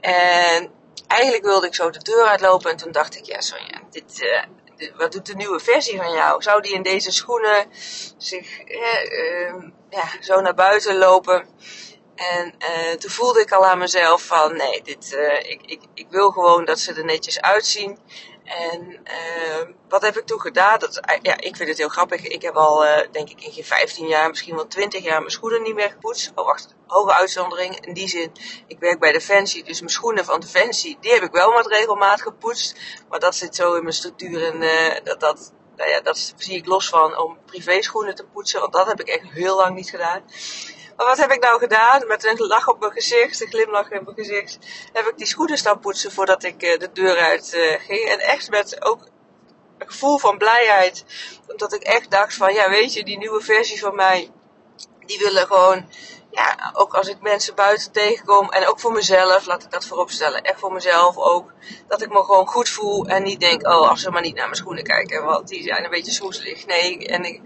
En 0.00 0.70
eigenlijk 1.06 1.44
wilde 1.44 1.66
ik 1.66 1.74
zo 1.74 1.90
de 1.90 2.02
deur 2.02 2.26
uitlopen 2.26 2.70
en 2.70 2.76
toen 2.76 2.92
dacht 2.92 3.16
ik, 3.16 3.24
ja 3.24 3.40
Sonja, 3.40 3.80
dit, 3.90 4.22
wat 4.96 5.12
doet 5.12 5.26
de 5.26 5.34
nieuwe 5.34 5.60
versie 5.60 5.96
van 5.96 6.12
jou? 6.12 6.42
Zou 6.42 6.62
die 6.62 6.72
in 6.72 6.82
deze 6.82 7.10
schoenen 7.10 7.66
zich 8.16 8.60
uh, 8.64 9.54
ja, 9.90 10.08
zo 10.20 10.40
naar 10.40 10.54
buiten 10.54 10.98
lopen? 10.98 11.46
En 12.14 12.54
uh, 12.58 12.92
toen 12.92 13.10
voelde 13.10 13.40
ik 13.40 13.52
al 13.52 13.66
aan 13.66 13.78
mezelf 13.78 14.22
van, 14.22 14.56
nee, 14.56 14.82
dit, 14.82 15.18
ik, 15.42 15.60
ik, 15.66 15.80
ik 15.94 16.06
wil 16.10 16.30
gewoon 16.30 16.64
dat 16.64 16.78
ze 16.78 16.92
er 16.94 17.04
netjes 17.04 17.40
uitzien. 17.40 17.98
En 18.48 18.90
uh, 18.90 19.74
wat 19.88 20.02
heb 20.02 20.16
ik 20.16 20.26
toen 20.26 20.40
gedaan? 20.40 20.78
Dat, 20.78 21.00
ja, 21.22 21.36
ik 21.36 21.56
vind 21.56 21.68
het 21.68 21.78
heel 21.78 21.88
grappig. 21.88 22.26
Ik 22.26 22.42
heb 22.42 22.54
al, 22.54 22.84
uh, 22.84 22.96
denk 23.12 23.28
ik, 23.28 23.44
in 23.44 23.52
geen 23.52 23.64
15 23.64 24.06
jaar, 24.06 24.28
misschien 24.28 24.54
wel 24.54 24.66
20 24.66 25.02
jaar 25.02 25.18
mijn 25.18 25.30
schoenen 25.30 25.62
niet 25.62 25.74
meer 25.74 25.90
gepoetst. 25.90 26.32
Oh, 26.34 26.46
wacht, 26.46 26.74
hoge 26.86 27.12
uitzondering. 27.12 27.86
In 27.86 27.92
die 27.94 28.08
zin, 28.08 28.32
ik 28.66 28.78
werk 28.78 28.98
bij 28.98 29.12
Defensie, 29.12 29.64
dus 29.64 29.80
mijn 29.80 29.92
schoenen 29.92 30.24
van 30.24 30.40
Defensie, 30.40 30.96
die 31.00 31.12
heb 31.12 31.22
ik 31.22 31.32
wel 31.32 31.52
met 31.52 31.66
regelmaat 31.66 32.22
gepoetst. 32.22 32.80
Maar 33.08 33.20
dat 33.20 33.34
zit 33.34 33.54
zo 33.54 33.74
in 33.74 33.82
mijn 33.82 33.94
structuur 33.94 34.44
en 34.44 34.62
uh, 34.62 35.04
dat, 35.04 35.20
dat, 35.20 35.52
nou 35.76 35.90
ja, 35.90 36.00
dat 36.00 36.34
zie 36.36 36.56
ik 36.56 36.66
los 36.66 36.88
van 36.88 37.18
om 37.18 37.38
privé 37.46 37.82
schoenen 37.82 38.14
te 38.14 38.24
poetsen. 38.24 38.60
Want 38.60 38.72
dat 38.72 38.86
heb 38.86 39.00
ik 39.00 39.08
echt 39.08 39.32
heel 39.32 39.56
lang 39.56 39.74
niet 39.74 39.90
gedaan. 39.90 40.22
Wat 41.06 41.18
heb 41.18 41.32
ik 41.32 41.42
nou 41.42 41.58
gedaan? 41.58 42.06
Met 42.06 42.24
een 42.24 42.46
lach 42.46 42.68
op 42.68 42.80
mijn 42.80 42.92
gezicht, 42.92 43.40
een 43.40 43.48
glimlach 43.48 43.90
in 43.90 44.04
mijn 44.04 44.16
gezicht, 44.16 44.58
heb 44.92 45.06
ik 45.06 45.16
die 45.16 45.26
schoenen 45.26 45.58
staan 45.58 45.80
poetsen 45.80 46.12
voordat 46.12 46.42
ik 46.42 46.62
uh, 46.62 46.78
de 46.78 46.92
deur 46.92 47.18
uit 47.18 47.54
uh, 47.54 47.74
ging. 47.80 48.08
En 48.08 48.18
echt 48.18 48.50
met 48.50 48.84
ook 48.84 49.08
een 49.78 49.90
gevoel 49.90 50.18
van 50.18 50.38
blijheid. 50.38 51.04
Omdat 51.46 51.72
ik 51.72 51.82
echt 51.82 52.10
dacht 52.10 52.34
van, 52.34 52.54
ja 52.54 52.70
weet 52.70 52.92
je, 52.92 53.04
die 53.04 53.18
nieuwe 53.18 53.40
versie 53.40 53.80
van 53.80 53.94
mij, 53.94 54.30
die 55.06 55.18
willen 55.18 55.46
gewoon, 55.46 55.88
ja, 56.30 56.70
ook 56.72 56.94
als 56.94 57.08
ik 57.08 57.20
mensen 57.20 57.54
buiten 57.54 57.92
tegenkom 57.92 58.48
en 58.48 58.66
ook 58.66 58.80
voor 58.80 58.92
mezelf, 58.92 59.46
laat 59.46 59.62
ik 59.62 59.70
dat 59.70 59.86
voorop 59.86 60.10
stellen, 60.10 60.42
echt 60.42 60.60
voor 60.60 60.72
mezelf 60.72 61.16
ook, 61.16 61.52
dat 61.88 62.02
ik 62.02 62.08
me 62.08 62.24
gewoon 62.24 62.46
goed 62.46 62.68
voel 62.68 63.06
en 63.06 63.22
niet 63.22 63.40
denk, 63.40 63.66
oh, 63.66 63.88
als 63.88 64.00
ze 64.00 64.10
maar 64.10 64.22
niet 64.22 64.34
naar 64.34 64.44
mijn 64.44 64.56
schoenen 64.56 64.84
kijken, 64.84 65.24
want 65.24 65.48
die 65.48 65.62
zijn 65.62 65.84
een 65.84 65.90
beetje 65.90 66.12
smoeselig. 66.12 66.66
Nee, 66.66 67.06
en 67.06 67.24
ik, 67.24 67.40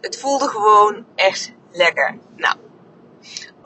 het 0.00 0.18
voelde 0.18 0.48
gewoon 0.48 1.06
echt 1.14 1.52
lekker. 1.70 2.18
Nou, 2.36 2.56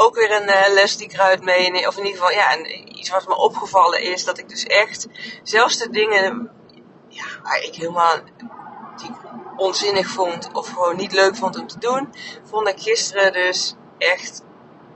ook 0.03 0.15
weer 0.15 0.33
een 0.33 0.49
uh, 0.49 0.73
les 0.75 0.97
die 0.97 1.07
ik 1.07 1.13
eruit 1.13 1.45
meeneem. 1.45 1.87
Of 1.87 1.97
in 1.97 2.05
ieder 2.05 2.21
geval, 2.21 2.37
ja, 2.37 2.53
en 2.53 2.97
iets 2.99 3.11
wat 3.11 3.29
me 3.29 3.37
opgevallen 3.37 4.01
is. 4.01 4.25
Dat 4.25 4.39
ik 4.39 4.49
dus 4.49 4.65
echt, 4.65 5.07
zelfs 5.43 5.79
de 5.79 5.91
dingen 5.91 6.51
ja, 7.09 7.25
waar 7.43 7.63
ik 7.63 7.75
helemaal 7.75 8.17
onzinnig 9.57 10.09
vond. 10.09 10.49
Of 10.53 10.69
gewoon 10.69 10.97
niet 10.97 11.13
leuk 11.13 11.37
vond 11.37 11.59
om 11.59 11.67
te 11.67 11.79
doen. 11.79 12.15
Vond 12.45 12.69
ik 12.69 12.81
gisteren 12.81 13.33
dus 13.33 13.75
echt, 13.99 14.43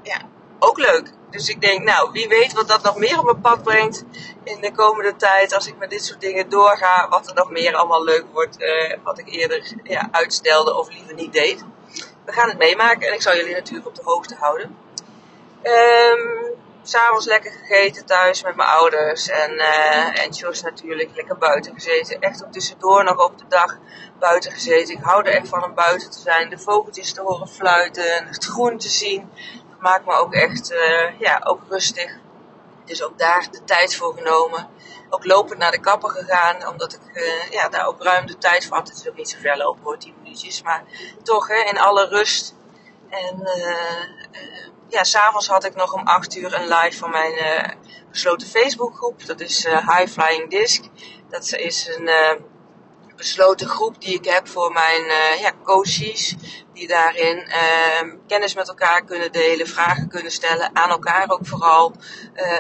ja, 0.03 0.21
ook 0.59 0.79
leuk. 0.79 1.13
Dus 1.31 1.49
ik 1.49 1.61
denk, 1.61 1.85
nou, 1.85 2.11
wie 2.13 2.29
weet 2.29 2.53
wat 2.53 2.69
dat 2.69 2.83
nog 2.83 2.97
meer 2.97 3.19
op 3.19 3.25
mijn 3.25 3.41
pad 3.41 3.63
brengt 3.63 4.05
in 4.45 4.61
de 4.61 4.73
komende 4.73 5.17
tijd. 5.17 5.55
Als 5.55 5.67
ik 5.67 5.79
met 5.79 5.91
dit 5.91 6.05
soort 6.05 6.21
dingen 6.21 6.49
doorga. 6.49 7.09
Wat 7.09 7.29
er 7.29 7.35
nog 7.35 7.51
meer 7.51 7.75
allemaal 7.75 8.05
leuk 8.05 8.25
wordt. 8.33 8.61
Uh, 8.61 8.93
wat 9.03 9.19
ik 9.19 9.29
eerder 9.29 9.73
ja, 9.83 10.09
uitstelde 10.11 10.75
of 10.75 10.89
liever 10.89 11.15
niet 11.15 11.33
deed. 11.33 11.65
We 12.25 12.33
gaan 12.33 12.49
het 12.49 12.59
meemaken 12.59 13.09
en 13.09 13.15
ik 13.15 13.23
zal 13.23 13.37
jullie 13.37 13.55
natuurlijk 13.55 13.87
op 13.87 13.95
de 13.95 14.03
hoogte 14.05 14.35
houden. 14.35 14.86
Um, 15.67 16.55
S'avonds 16.83 17.27
lekker 17.27 17.53
gegeten 17.53 18.07
thuis 18.07 18.43
met 18.43 18.57
mijn 18.57 18.69
ouders. 18.69 19.29
En, 19.29 19.53
uh, 19.53 20.25
en 20.25 20.31
Jos 20.31 20.63
natuurlijk 20.63 21.11
lekker 21.15 21.39
buiten 21.39 21.75
gezeten. 21.75 22.21
Echt 22.21 22.45
ook 22.45 22.53
tussendoor 22.53 23.05
nog 23.05 23.25
op 23.25 23.39
de 23.39 23.45
dag 23.49 23.79
buiten 24.19 24.53
gezeten. 24.53 24.95
Ik 24.95 25.03
hou 25.03 25.25
er 25.25 25.33
echt 25.33 25.49
van 25.49 25.65
om 25.65 25.75
buiten 25.75 26.11
te 26.11 26.19
zijn. 26.19 26.51
De 26.51 26.59
vogeltjes 26.59 27.13
te 27.13 27.21
horen 27.21 27.49
fluiten. 27.49 28.27
Het 28.27 28.45
groen 28.45 28.79
te 28.79 28.89
zien. 28.89 29.31
Dat 29.71 29.81
maakt 29.81 30.07
me 30.07 30.13
ook 30.13 30.35
echt 30.35 30.73
uh, 30.73 31.21
ja, 31.21 31.41
ook 31.45 31.61
rustig. 31.69 32.19
Dus 32.85 33.03
ook 33.03 33.19
daar 33.19 33.49
de 33.51 33.65
tijd 33.65 33.97
voor 33.97 34.15
genomen. 34.15 34.69
Ook 35.11 35.25
lopend 35.25 35.59
naar 35.59 35.71
de 35.71 35.81
kapper 35.81 36.11
gegaan. 36.11 36.69
Omdat 36.69 36.93
ik 36.93 37.23
uh, 37.23 37.51
ja, 37.51 37.69
daar 37.69 37.87
ook 37.87 38.03
ruim 38.03 38.27
de 38.27 38.39
tijd 38.39 38.67
voor 38.67 38.77
had. 38.77 38.89
Het 38.89 38.99
is 38.99 39.09
ook 39.09 39.17
niet 39.17 39.29
zo 39.29 39.39
ver 39.41 39.57
lopen 39.57 39.83
hoor, 39.83 39.99
10 39.99 40.15
minuutjes. 40.23 40.63
Maar 40.63 40.85
toch 41.23 41.49
hè, 41.49 41.71
in 41.71 41.79
alle 41.79 42.07
rust. 42.09 42.55
En 43.09 43.41
uh, 43.41 44.05
ja, 44.89 45.05
s'avonds 45.05 45.49
had 45.49 45.65
ik 45.65 45.75
nog 45.75 45.93
om 45.93 46.07
8 46.07 46.37
uur 46.37 46.55
een 46.55 46.69
live 46.69 46.99
van 46.99 47.11
mijn 47.11 47.33
uh, 47.33 47.69
besloten 48.11 48.49
Facebookgroep. 48.49 49.27
Dat 49.27 49.41
is 49.41 49.65
High 49.65 50.07
Flying 50.07 50.51
Disc. 50.51 50.85
Dat 51.29 51.53
is 51.53 51.97
een 51.97 52.09
uh, 53.17 53.23
besloten 53.23 53.69
groep 53.69 54.01
die 54.01 54.15
ik 54.15 54.25
heb 54.25 54.49
voor 54.49 54.73
mijn 54.73 55.05
ja, 55.41 55.53
coaches. 55.65 56.35
Die 56.73 56.87
daarin 56.87 57.49
kennis 58.27 58.55
met 58.55 58.69
elkaar 58.69 59.05
kunnen 59.05 59.33
delen, 59.33 59.67
vragen 59.67 60.09
kunnen 60.09 60.33
stellen. 60.33 60.71
Aan 60.73 60.91
elkaar 60.91 61.31
ook 61.31 61.47
vooral. 61.47 61.93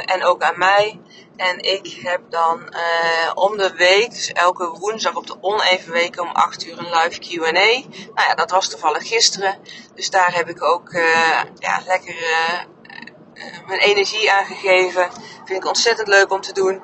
en 0.05 0.25
ook 0.25 0.43
aan 0.43 0.59
mij. 0.59 1.01
En 1.37 1.59
ik 1.59 1.99
heb 2.03 2.21
dan 2.29 2.61
uh, 2.61 3.31
om 3.35 3.57
de 3.57 3.73
week, 3.77 4.11
dus 4.11 4.33
elke 4.33 4.69
woensdag 4.69 5.15
op 5.15 5.27
de 5.27 5.37
oneven 5.41 5.93
weken 5.93 6.23
om 6.23 6.31
8 6.33 6.67
uur 6.67 6.79
een 6.79 6.91
live 6.91 7.19
QA. 7.19 7.51
Nou 7.51 8.29
ja, 8.29 8.35
dat 8.35 8.51
was 8.51 8.69
toevallig 8.69 9.09
gisteren. 9.09 9.59
Dus 9.95 10.11
daar 10.11 10.35
heb 10.35 10.49
ik 10.49 10.63
ook 10.63 10.93
uh, 10.93 11.43
ja, 11.59 11.83
lekker 11.87 12.17
uh, 12.23 12.61
mijn 13.66 13.81
energie 13.81 14.33
aan 14.33 14.45
gegeven. 14.45 15.11
Vind 15.45 15.62
ik 15.62 15.66
ontzettend 15.66 16.09
leuk 16.09 16.33
om 16.33 16.40
te 16.40 16.52
doen. 16.52 16.83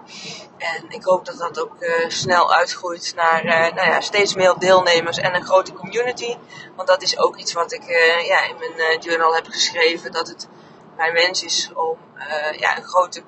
En 0.59 0.85
ik 0.88 1.04
hoop 1.04 1.25
dat 1.25 1.38
dat 1.38 1.61
ook 1.61 1.76
snel 2.09 2.54
uitgroeit 2.54 3.12
naar 3.16 3.44
nou 3.44 3.88
ja, 3.88 4.00
steeds 4.00 4.35
meer 4.35 4.54
deelnemers 4.59 5.18
en 5.18 5.35
een 5.35 5.44
grote 5.44 5.73
community. 5.73 6.37
Want 6.76 6.88
dat 6.88 7.02
is 7.02 7.18
ook 7.18 7.37
iets 7.37 7.52
wat 7.52 7.73
ik 7.73 7.82
ja, 8.26 8.44
in 8.44 8.56
mijn 8.76 9.00
journal 9.00 9.35
heb 9.35 9.47
geschreven. 9.47 10.12
Dat 10.12 10.28
het 10.28 10.49
mijn 10.97 11.12
wens 11.12 11.42
is 11.42 11.71
om 11.75 11.99
ja, 12.59 12.76
een 12.76 12.85
grote 12.85 13.23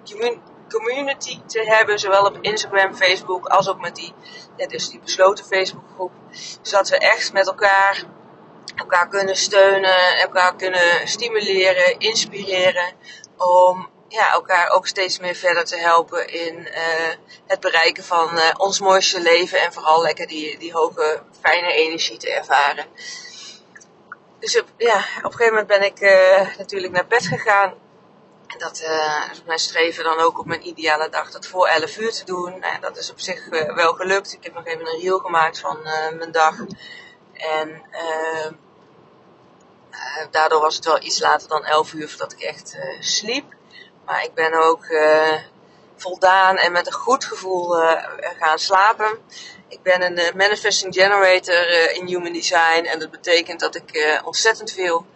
community 0.68 1.40
te 1.46 1.64
hebben, 1.64 1.98
zowel 1.98 2.24
op 2.24 2.38
Instagram, 2.40 2.94
Facebook, 2.94 3.46
als 3.46 3.68
ook 3.68 3.80
met 3.80 3.96
die, 3.96 4.14
ja, 4.56 4.66
dus 4.66 4.88
die 4.88 5.00
besloten 5.00 5.44
Facebookgroep. 5.44 6.12
Zodat 6.62 6.88
we 6.88 6.98
echt 6.98 7.32
met 7.32 7.46
elkaar 7.46 8.04
elkaar 8.74 9.08
kunnen 9.08 9.36
steunen, 9.36 10.18
elkaar 10.18 10.56
kunnen 10.56 11.08
stimuleren, 11.08 11.98
inspireren 11.98 12.92
om 13.36 13.88
ja, 14.08 14.32
elkaar 14.32 14.70
ook 14.70 14.86
steeds 14.86 15.18
meer 15.18 15.34
verder 15.34 15.64
te 15.64 15.76
helpen 15.76 16.28
in 16.28 16.58
uh, 16.58 17.14
het 17.46 17.60
bereiken 17.60 18.04
van 18.04 18.36
uh, 18.36 18.50
ons 18.56 18.80
mooiste 18.80 19.20
leven 19.20 19.60
en 19.60 19.72
vooral 19.72 20.02
lekker 20.02 20.26
die, 20.26 20.58
die 20.58 20.72
hoge, 20.72 21.22
fijne 21.40 21.72
energie 21.72 22.16
te 22.16 22.32
ervaren. 22.32 22.86
Dus 24.38 24.60
op, 24.60 24.68
ja, 24.76 24.96
op 24.96 25.24
een 25.24 25.32
gegeven 25.32 25.52
moment 25.52 25.66
ben 25.66 25.84
ik 25.84 26.00
uh, 26.00 26.56
natuurlijk 26.58 26.92
naar 26.92 27.06
bed 27.06 27.26
gegaan 27.26 27.74
dat 28.58 28.80
uh, 28.80 29.22
is 29.32 29.42
mijn 29.46 29.58
streven 29.58 30.04
dan 30.04 30.18
ook 30.18 30.38
op 30.38 30.46
mijn 30.46 30.66
ideale 30.66 31.08
dag 31.08 31.30
dat 31.30 31.46
voor 31.46 31.66
11 31.66 31.98
uur 31.98 32.12
te 32.12 32.24
doen. 32.24 32.58
Nou, 32.58 32.80
dat 32.80 32.96
is 32.96 33.10
op 33.10 33.20
zich 33.20 33.48
wel 33.74 33.92
gelukt. 33.92 34.32
Ik 34.32 34.44
heb 34.44 34.54
nog 34.54 34.66
even 34.66 34.86
een 34.86 35.00
reel 35.00 35.18
gemaakt 35.18 35.60
van 35.60 35.78
mijn 36.18 36.32
dag. 36.32 36.54
En 37.34 37.82
daardoor 40.30 40.60
was 40.60 40.74
het 40.74 40.84
wel 40.84 41.02
iets 41.02 41.20
later 41.20 41.48
dan 41.48 41.64
11 41.64 41.92
uur 41.92 42.08
voordat 42.08 42.32
ik 42.32 42.40
echt 42.40 42.78
sliep. 43.00 43.44
Maar 44.04 44.24
ik 44.24 44.34
ben 44.34 44.54
ook 44.54 44.86
voldaan 45.96 46.56
en 46.56 46.72
met 46.72 46.86
een 46.86 46.92
goed 46.92 47.24
gevoel 47.24 47.70
gaan 48.38 48.58
slapen. 48.58 49.18
Ik 49.68 49.82
ben 49.82 50.02
een 50.02 50.36
manifesting 50.36 50.94
generator 50.94 51.90
in 51.94 52.06
human 52.06 52.32
design. 52.32 52.84
En 52.84 52.98
dat 52.98 53.10
betekent 53.10 53.60
dat 53.60 53.74
ik 53.74 54.20
ontzettend 54.24 54.72
veel 54.72 55.06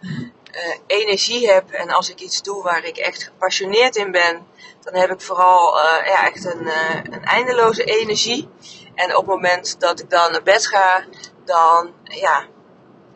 energie 0.87 1.51
heb 1.51 1.71
en 1.71 1.89
als 1.89 2.09
ik 2.09 2.19
iets 2.19 2.41
doe 2.41 2.63
waar 2.63 2.83
ik 2.83 2.97
echt 2.97 3.23
gepassioneerd 3.23 3.95
in 3.95 4.11
ben, 4.11 4.47
dan 4.83 4.95
heb 4.95 5.11
ik 5.11 5.21
vooral 5.21 5.77
ja, 6.05 6.25
echt 6.27 6.45
een, 6.45 6.69
een 7.11 7.25
eindeloze 7.25 7.83
energie. 7.83 8.49
En 8.95 9.15
op 9.15 9.25
het 9.25 9.35
moment 9.35 9.79
dat 9.79 9.99
ik 9.99 10.09
dan 10.09 10.31
naar 10.31 10.43
bed 10.43 10.67
ga, 10.67 11.03
dan 11.49 11.93
ja, 12.03 12.45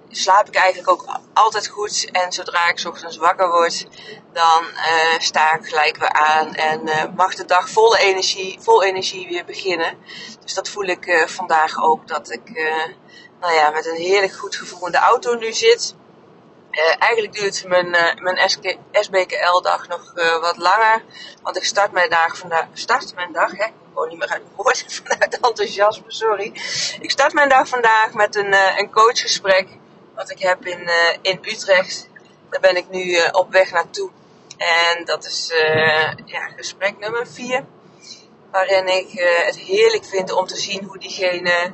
slaap 0.09 0.47
ik 0.47 0.55
eigenlijk 0.55 0.89
ook 0.89 1.19
altijd 1.33 1.67
goed. 1.67 2.09
En 2.11 2.31
zodra 2.31 2.69
ik 2.69 2.83
ochtends 2.87 3.17
wakker 3.17 3.49
word, 3.49 3.87
dan 4.31 4.63
sta 5.17 5.55
ik 5.55 5.65
gelijk 5.65 5.97
weer 5.97 6.11
aan 6.11 6.53
en 6.53 7.13
mag 7.15 7.35
de 7.35 7.45
dag 7.45 7.69
vol 7.69 7.97
energie, 7.97 8.57
vol 8.59 8.83
energie 8.83 9.27
weer 9.27 9.45
beginnen. 9.45 9.97
Dus 10.43 10.53
dat 10.53 10.69
voel 10.69 10.85
ik 10.85 11.25
vandaag 11.25 11.83
ook, 11.83 12.07
dat 12.07 12.31
ik 12.31 12.51
nou 13.39 13.53
ja, 13.53 13.69
met 13.69 13.85
een 13.85 13.95
heerlijk 13.95 14.33
goed 14.33 14.55
gevoel 14.55 14.85
in 14.85 14.91
de 14.91 14.97
auto 14.97 15.35
nu 15.35 15.53
zit 15.53 15.95
Uh, 16.73 16.95
eigenlijk 16.99 17.33
duurt 17.33 17.65
mijn, 17.67 17.87
uh, 17.87 18.13
mijn 18.15 18.49
SBKL-dag 18.91 19.87
nog 19.87 20.13
uh, 20.15 20.39
wat 20.39 20.57
langer. 20.57 21.03
Want 21.41 21.57
ik 21.57 21.63
start 21.63 21.91
mijn 21.91 22.09
dag 22.09 22.37
vandaag. 22.37 22.65
Start 22.73 23.15
mijn 23.15 23.31
dag, 23.31 23.51
hè? 23.51 23.65
Ik 23.65 24.09
niet 24.09 24.19
meer 24.19 24.27
uit 24.27 24.43
mijn 24.55 24.75
vanuit 25.03 25.39
enthousiasme, 25.39 26.03
sorry. 26.07 26.45
Ik 26.99 27.11
start 27.11 27.33
mijn 27.33 27.49
dag 27.49 27.67
vandaag 27.67 28.13
met 28.13 28.35
een, 28.35 28.53
een 28.53 28.91
coachgesprek. 28.91 29.67
Wat 30.15 30.31
ik 30.31 30.39
heb 30.39 30.65
in, 30.65 30.89
in 31.21 31.39
Utrecht. 31.41 32.09
Daar 32.49 32.61
ben 32.61 32.75
ik 32.75 32.89
nu 32.89 33.17
op 33.31 33.51
weg 33.51 33.71
naartoe. 33.71 34.09
En 34.57 35.05
dat 35.05 35.25
is 35.25 35.51
ja, 36.25 36.47
gesprek 36.55 36.99
nummer 36.99 37.27
4. 37.27 37.65
Waarin 38.51 38.87
ik 38.87 39.07
het 39.45 39.57
heerlijk 39.57 40.05
vind 40.05 40.31
om 40.31 40.45
te 40.45 40.57
zien 40.57 40.83
hoe 40.83 40.97
diegene 40.97 41.73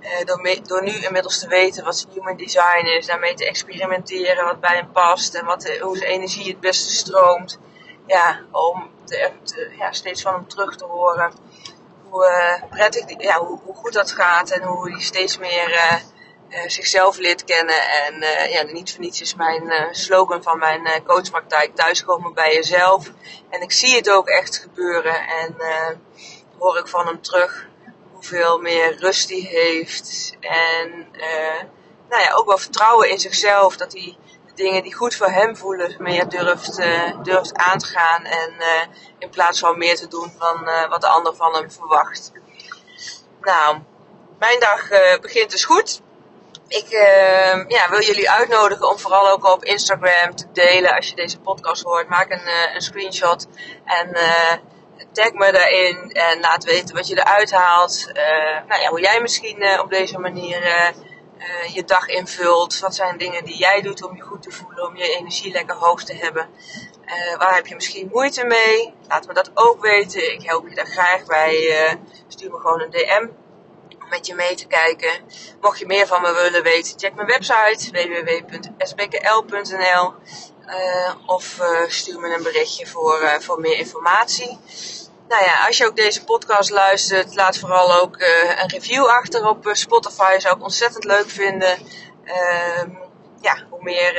uh, 0.00 0.60
door, 0.66 0.82
nu 0.82 0.92
inmiddels 0.92 1.38
te 1.38 1.48
weten 1.48 1.84
wat 1.84 2.06
human 2.12 2.36
design 2.36 2.86
is, 2.86 3.06
daarmee 3.06 3.34
te 3.34 3.46
experimenteren 3.46 4.44
wat 4.44 4.60
bij 4.60 4.76
hem 4.76 4.92
past 4.92 5.34
en 5.34 5.44
wat, 5.44 5.78
hoe 5.80 5.96
zijn 5.96 6.10
energie 6.10 6.50
het 6.50 6.60
beste 6.60 6.92
stroomt. 6.92 7.58
Ja, 8.06 8.40
om 8.50 8.90
ja, 9.78 9.92
steeds 9.92 10.22
van 10.22 10.34
hem 10.34 10.48
terug 10.48 10.76
te 10.76 10.84
horen 10.84 11.32
hoe 12.08 12.26
uh, 12.26 12.70
prettig, 12.70 13.04
ja, 13.18 13.38
hoe, 13.38 13.58
hoe, 13.64 13.74
goed 13.74 13.92
dat 13.92 14.12
gaat 14.12 14.50
en 14.50 14.62
hoe 14.62 14.90
hij 14.90 15.00
steeds 15.00 15.38
meer 15.38 15.70
uh, 15.70 15.94
zichzelf 16.66 17.18
leert 17.18 17.44
kennen. 17.44 17.88
En 17.90 18.14
ja, 18.50 18.62
niet 18.62 18.92
voor 18.92 19.00
niets 19.00 19.20
is 19.20 19.34
mijn 19.34 19.94
slogan 19.94 20.42
van 20.42 20.58
mijn 20.58 21.02
coachpraktijk 21.06 21.74
thuiskomen 21.74 22.34
bij 22.34 22.54
jezelf. 22.54 23.10
En 23.50 23.62
ik 23.62 23.72
zie 23.72 23.96
het 23.96 24.10
ook 24.10 24.28
echt 24.28 24.56
gebeuren 24.56 25.26
en 25.28 25.56
hoor 26.58 26.78
ik 26.78 26.88
van 26.88 27.06
hem 27.06 27.22
terug 27.22 27.68
hoeveel 28.20 28.58
meer 28.58 28.96
rust 28.98 29.28
hij 29.30 29.38
heeft. 29.38 30.36
En 30.40 31.06
uh, 31.12 31.62
nou 32.08 32.22
ja, 32.22 32.32
ook 32.34 32.46
wel 32.46 32.58
vertrouwen 32.58 33.10
in 33.10 33.18
zichzelf. 33.18 33.76
Dat 33.76 33.92
hij 33.92 34.16
de 34.46 34.54
dingen 34.54 34.82
die 34.82 34.94
goed 34.94 35.14
voor 35.14 35.30
hem 35.30 35.56
voelen 35.56 35.96
meer 35.98 36.28
durft, 36.28 36.78
uh, 36.78 37.22
durft 37.22 37.54
aan 37.54 37.78
te 37.78 37.86
gaan. 37.86 38.24
En 38.24 38.54
uh, 38.58 38.82
in 39.18 39.28
plaats 39.28 39.58
van 39.58 39.78
meer 39.78 39.96
te 39.96 40.08
doen 40.08 40.32
van 40.38 40.64
wat 40.88 41.00
de 41.00 41.06
ander 41.06 41.36
van 41.36 41.54
hem 41.54 41.70
verwacht. 41.70 42.32
Nou, 43.40 43.78
mijn 44.38 44.60
dag 44.60 44.88
begint 45.20 45.50
dus 45.50 45.64
goed. 45.64 46.00
Ik 46.68 46.88
ja, 47.68 47.90
wil 47.90 48.02
jullie 48.02 48.30
uitnodigen 48.30 48.88
om 48.88 48.98
vooral 48.98 49.30
ook 49.30 49.44
op 49.44 49.64
Instagram 49.64 50.34
te 50.34 50.46
delen 50.52 50.96
als 50.96 51.08
je 51.08 51.14
deze 51.14 51.38
podcast 51.38 51.82
hoort. 51.82 52.08
Maak 52.08 52.30
een, 52.30 52.74
een 52.74 52.80
screenshot 52.80 53.46
en 53.84 54.16
tag 55.12 55.32
me 55.32 55.52
daarin 55.52 56.12
en 56.12 56.40
laat 56.40 56.64
weten 56.64 56.94
wat 56.94 57.08
je 57.08 57.18
eruit 57.18 57.50
haalt. 57.50 58.06
Uh, 58.08 58.68
nou 58.68 58.80
ja, 58.80 58.88
hoe 58.88 59.00
jij 59.00 59.20
misschien 59.20 59.62
uh, 59.62 59.80
op 59.80 59.90
deze 59.90 60.18
manier 60.18 60.62
uh, 60.62 60.88
je 61.74 61.84
dag 61.84 62.06
invult. 62.06 62.78
Wat 62.78 62.94
zijn 62.94 63.18
dingen 63.18 63.44
die 63.44 63.56
jij 63.56 63.80
doet 63.80 64.02
om 64.02 64.16
je 64.16 64.22
goed 64.22 64.42
te 64.42 64.50
voelen, 64.50 64.86
om 64.86 64.96
je 64.96 65.16
energie 65.16 65.52
lekker 65.52 65.76
hoog 65.76 66.04
te 66.04 66.14
hebben. 66.14 66.48
waar 67.38 67.54
heb 67.54 67.66
je 67.66 67.74
misschien 67.74 68.08
moeite 68.12 68.44
mee? 68.44 68.94
Laat 69.08 69.26
me 69.26 69.34
dat 69.34 69.50
ook 69.54 69.82
weten. 69.82 70.32
Ik 70.32 70.42
help 70.42 70.68
je 70.68 70.74
daar 70.74 70.86
graag 70.86 71.24
bij. 71.24 71.98
stuur 72.28 72.50
me 72.50 72.56
gewoon 72.58 72.80
een 72.80 72.90
DM 72.90 73.26
om 74.02 74.08
met 74.08 74.26
je 74.26 74.34
mee 74.34 74.54
te 74.54 74.66
kijken. 74.66 75.10
Mocht 75.60 75.78
je 75.78 75.86
meer 75.86 76.06
van 76.06 76.22
me 76.22 76.32
willen 76.32 76.62
weten, 76.62 76.98
check 76.98 77.14
mijn 77.14 77.26
website 77.26 77.90
www.sbkl.nl. 77.90 79.34
Uh, 80.70 81.14
of 81.26 81.58
uh, 81.60 81.88
stuur 81.88 82.20
me 82.20 82.34
een 82.34 82.42
berichtje 82.42 82.86
voor, 82.86 83.22
uh, 83.22 83.34
voor 83.38 83.60
meer 83.60 83.76
informatie. 83.76 84.58
Nou 85.28 85.44
ja, 85.44 85.66
als 85.66 85.76
je 85.76 85.86
ook 85.86 85.96
deze 85.96 86.24
podcast 86.24 86.70
luistert, 86.70 87.34
laat 87.34 87.58
vooral 87.58 88.00
ook 88.00 88.16
een 88.58 88.68
review 88.68 89.04
achter 89.04 89.48
op 89.48 89.68
Spotify. 89.72 90.38
Zou 90.38 90.56
ik 90.56 90.62
ontzettend 90.62 91.04
leuk 91.04 91.30
vinden. 91.30 91.78
Ehm, 92.24 92.90
ja, 93.40 93.66
hoe 93.70 93.82
meer 93.82 94.14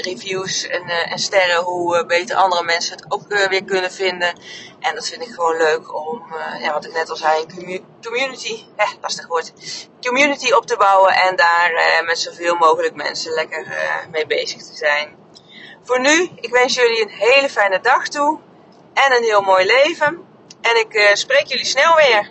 reviews 0.00 0.66
en, 0.66 0.88
en, 0.88 1.18
sterren, 1.18 1.62
hoe 1.62 2.06
beter 2.06 2.36
andere 2.36 2.62
mensen 2.62 2.96
het 2.96 3.04
ook 3.08 3.28
weer 3.28 3.64
kunnen 3.64 3.92
vinden. 3.92 4.40
En 4.80 4.94
dat 4.94 5.08
vind 5.08 5.22
ik 5.22 5.34
gewoon 5.34 5.56
leuk 5.56 5.94
om, 5.94 6.34
ja, 6.60 6.72
wat 6.72 6.84
ik 6.84 6.92
net 6.92 7.10
al 7.10 7.16
zei, 7.16 7.46
community, 8.02 8.64
eh, 8.76 8.90
lastig 9.00 9.26
woord, 9.26 9.52
community 10.00 10.52
op 10.52 10.66
te 10.66 10.76
bouwen 10.76 11.12
en 11.12 11.36
daar 11.36 12.02
met 12.06 12.18
zoveel 12.18 12.54
mogelijk 12.54 12.94
mensen 12.94 13.32
lekker 13.32 13.66
mee 14.10 14.26
bezig 14.26 14.62
te 14.62 14.76
zijn. 14.76 15.20
Voor 15.84 16.00
nu, 16.00 16.30
ik 16.40 16.50
wens 16.50 16.74
jullie 16.74 17.02
een 17.02 17.08
hele 17.08 17.48
fijne 17.48 17.80
dag 17.80 18.08
toe 18.08 18.38
en 18.94 19.16
een 19.16 19.22
heel 19.22 19.40
mooi 19.40 19.66
leven. 19.66 20.26
En 20.60 20.78
ik 20.78 20.94
uh, 20.94 21.14
spreek 21.14 21.46
jullie 21.46 21.64
snel 21.64 21.96
weer. 21.96 22.30